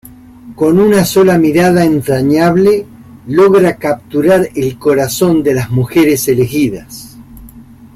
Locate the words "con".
0.55-0.79